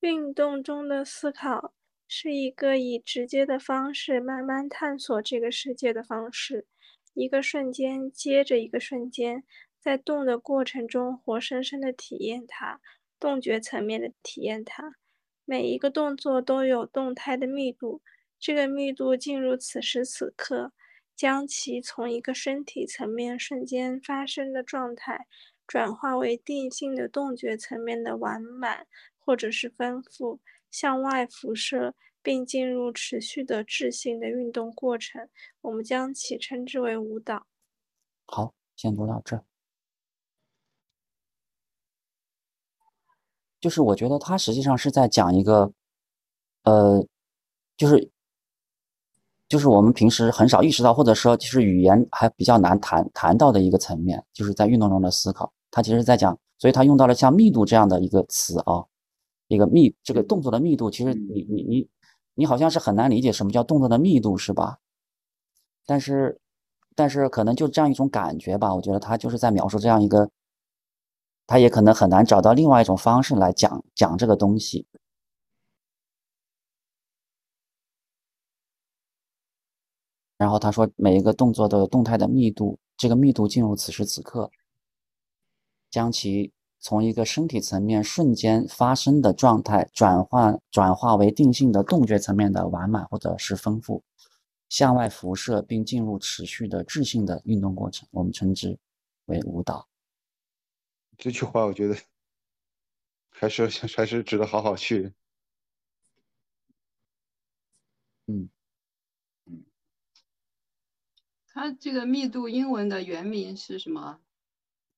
[0.00, 1.74] 运动中的思考
[2.08, 6.66] 是一个以直接的方式慢慢探索这个世界的方式，
[7.12, 9.44] 一个瞬间接着一个瞬间，
[9.78, 12.80] 在动的过程中活生生的体验它，
[13.18, 14.94] 动觉层面的体验它。
[15.44, 18.00] 每一个动作都有动态的密度，
[18.38, 20.72] 这个密度进入此时此刻，
[21.14, 25.26] 将其从一个身体层面瞬间发生的状态，
[25.66, 28.86] 转化为定性的动觉层面的完满。
[29.30, 30.40] 或者是丰富
[30.72, 35.28] 向外辐射，并进入持续的质性的运动过程，
[35.60, 37.46] 我们将其称之为舞蹈。
[38.26, 39.44] 好，先读到这儿。
[43.60, 45.72] 就是我觉得他实际上是在讲一个，
[46.64, 47.06] 呃，
[47.76, 48.10] 就是
[49.48, 55.52] 就是我们平时很少意识到，或者说其实语言还比较难谈谈到的一个层面，就是在运动中的思考。
[55.70, 58.84] 他其实在讲，所以他用到了像密度这样的一个词啊。
[59.50, 61.88] 一个密，这个动作的密度，其实你你你
[62.34, 64.78] 你好像是很难理解什么叫动作的密度，是吧？
[65.84, 66.40] 但是
[66.94, 70.30] 但是可能就这样一种感觉吧，我觉得他就是在描述这样一个，
[71.48, 74.86] 他也可能很难找到另外一种方式来讲讲这个东西。
[80.38, 84.50] 然后他说，每一个动作的动态的密度，这个密度进入此时此刻，
[85.90, 86.52] 将其。
[86.80, 94.02] 从一个身体层面瞬间发生的状态转换转化为定性的动觉层面的完满或者是丰富，
[94.70, 98.78] 向外辐射并进入持续的质性的运动过程，我们称之
[99.26, 99.86] 为舞蹈。
[101.18, 101.94] 这句话我觉得
[103.30, 105.12] 还是 还是值得好好去。
[108.26, 108.48] 嗯
[109.44, 109.64] 嗯，
[111.48, 114.20] 它这个密度英文的原名是什么？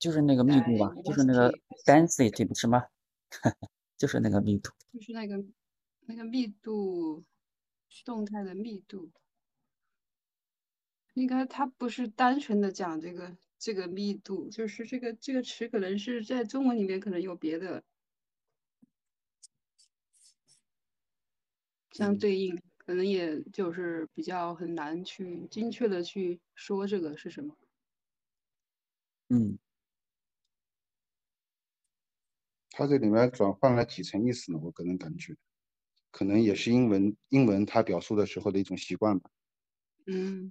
[0.02, 1.52] 就是那个密度吧，就是那个
[1.86, 2.82] density 不是吗？
[3.96, 5.44] 就是那个密度，就是那个
[6.06, 7.22] 那个密度，
[8.04, 9.12] 动态的密度。
[11.14, 17.84] 应该它不是单纯的讲这个这个密度，就是这个这个词可能是在中文里面可能有别的
[21.92, 27.54] 相对应，可能也就是比较很难去精确的去说这个是什么。
[29.30, 29.58] 嗯。
[32.72, 34.58] 它这里面转换了几层意思呢？
[34.62, 35.36] 我个人感觉，
[36.10, 39.30] 可能也是英文英文它表述的时候的一种习惯吧。
[40.06, 40.50] 嗯，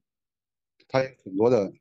[0.88, 1.74] 它有很多的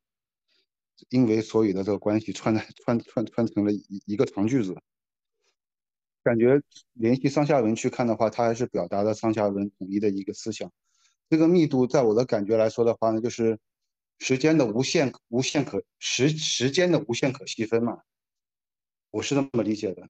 [1.11, 4.75] 因为所以的这个关系串在串串串成了一一个长句子。
[6.23, 6.61] 感觉
[6.95, 10.71] 联系上下文去看的话，它还是表达了上下文统一的一个思想。
[11.29, 13.59] 这个密度，在我的感觉来说的话呢，就是
[14.19, 18.01] 时间的无限无限可时时间的无限可细分嘛。
[19.11, 20.09] 我是这么理解的。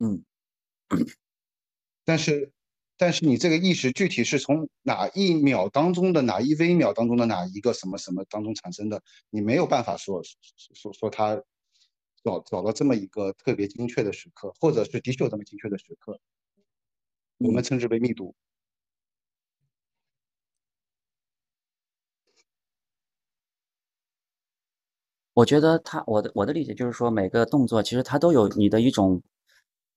[0.00, 0.22] 嗯，
[2.04, 2.52] 但是，
[2.98, 9.02] 但是你这个意识具体是从哪一秒当中的哪一微秒当中的哪一个什么什么当中产生的？
[9.30, 10.22] 你没有办法说
[10.74, 11.36] 说说他
[12.24, 16.18] 找找到这么一个特别精确的时刻，或者是的确有这么精确的时刻，
[17.38, 18.34] 我们称之为密度。
[25.36, 29.22] 我觉得他我的我的理解就是说，每个动作其实它都有你的一种。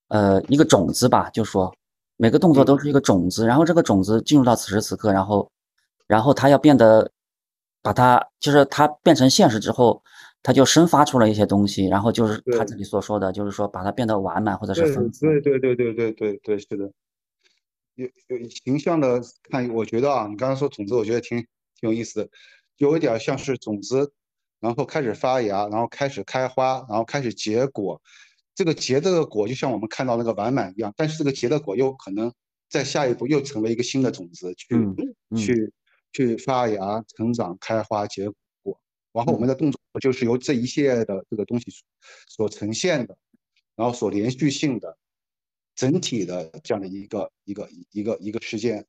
[0.10, 1.74] 呃，一个种子吧，就说
[2.18, 5.50] 每个动作都是一个种子，然后这个种子进入到此时此刻，然后，
[6.08, 7.10] 然后它要变得，
[7.82, 10.04] 把它就是它变成现实之后，
[10.44, 15.26] 它就生发出了一些东西，然后就是他自己所说的，就是说把它变得完满或者是丰富。
[15.26, 16.92] 对对对对对对对，是的。
[17.96, 21.38] 有有形象的看，我觉得啊，你刚刚说种子，我觉得挺
[21.80, 22.30] 挺有意思的，
[22.78, 24.12] 有一点像是种子，
[24.60, 28.02] 然后开始发芽，然后开始开花，然后开始结果。
[28.60, 32.30] 这个结的果就像我们看到那个完满一样，但是这个结的果又可能
[32.68, 34.76] 在下一步又成为一个新的种子，去
[35.38, 35.74] 去
[36.12, 38.30] 去发芽、成长、开花、结
[38.62, 38.78] 果。
[39.14, 41.72] 然后我们的动作就是由这一系列的这个东西
[42.28, 43.18] 所呈现的，
[43.78, 44.98] 然后所连续性的
[45.74, 48.86] 整体的这样的一个一个一个一个事件。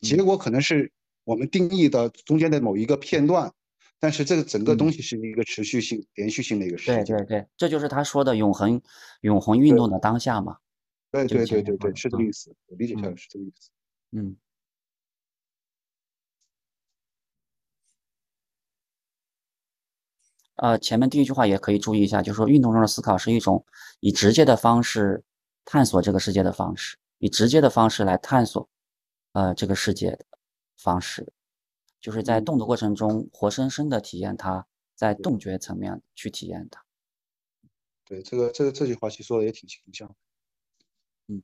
[0.00, 0.90] 结果可能是
[1.22, 3.52] 我们定义的中间的某一个片段。
[4.00, 7.04] 但是这个整个东西是一个持续性、连续性的一个事情。
[7.04, 8.80] 对对对，这就是他说的永恒、
[9.20, 10.56] 永恒运动的当下嘛。
[11.12, 12.54] 对对对对对，是这个意思。
[12.66, 13.70] 我理解下来是这个意思。
[14.12, 14.36] 嗯。
[20.56, 23.64] 呃，前面第一句话也可以注意一下，就是说运动中的思考是一种
[24.00, 25.22] 以直接的方式
[25.64, 28.68] 探索这个世界的方式，以直接的方式来探索
[29.32, 30.24] 呃这个世界的
[30.76, 31.32] 方式。
[32.00, 36.84] 就是在动的过程中活生生的体验它，在动觉层面去体验它。
[38.04, 40.14] 对，这个这个这句话其实说的也挺形象。
[41.28, 41.42] 嗯，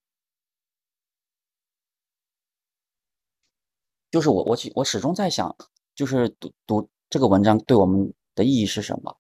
[4.11, 5.57] 就是我我我始终在想，
[5.95, 9.17] 就是读读这个文章对我们的意义是什么？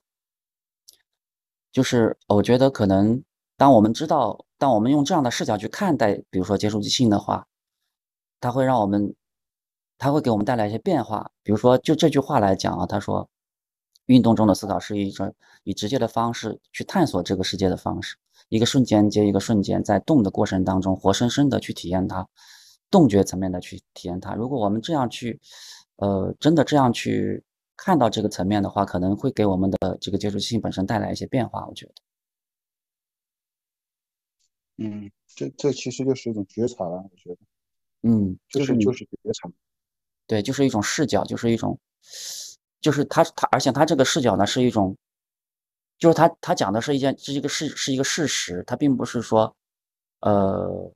[1.71, 3.23] 就是我觉得可能
[3.57, 7.47] 当我们知道，当我们用这样的视角去看待，比如说接触即兴的话，
[8.41, 9.15] 它会让我们
[9.99, 11.31] 它会给我们带来一些变化。
[11.43, 13.29] 比如说，就这句话来讲啊，他说，
[14.07, 15.35] 运动中的思考是一种
[15.65, 18.17] 以直接的方式去探索这个世界的方式，
[18.49, 22.29] 一个瞬间接一个瞬间，在动的过程当中，活生生的去体验它，
[22.91, 24.35] 动觉层面的去体验它。
[24.35, 25.41] 如果我们这样去，
[25.97, 27.45] 呃，真的这样去。
[27.79, 31.67] 看到这个层面的话，可能会给我们的这个接触性本身带来一些变化。
[31.67, 31.93] 我觉得，
[34.79, 36.93] 嗯，这这其实就是一种觉察了。
[36.93, 37.37] 我觉得，
[38.01, 39.51] 嗯，就是就是觉察，
[40.27, 41.79] 对，就是一种视角，就是一种，
[42.81, 44.97] 就是他他，而且他这个视角呢是一种，
[45.99, 49.55] 就是他他讲的是一件是一个事是一个事实，他并不是说，
[50.21, 50.93] 呃。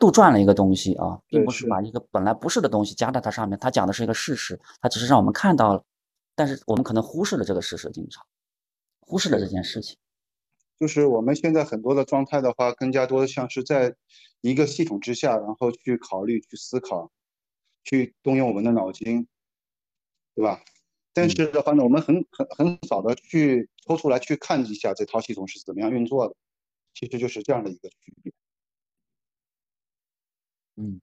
[0.00, 3.58] 杜撰了一个东西啊，并不是把一个本来不是的东西加在它上面。
[3.58, 5.84] 他讲的是一个事实，他只是让我们看到了，
[6.34, 8.24] 但是我们可能忽视了这个事实，经常
[9.00, 9.98] 忽视了这件事情。
[10.78, 13.94] 就是我们现在很多的状态的话，更加多的像是在
[14.40, 17.10] 一个系统之下，然后去考虑、去思考、
[17.84, 19.26] 去动用我们的脑筋，
[20.34, 20.62] 对吧？
[21.12, 26.34] 但是的话呢，我们很很很少的去抽出来去看一下这套系统是怎么样运作的，
[26.94, 28.32] 其实就是这样的一个区别。
[30.76, 31.00] 嗯，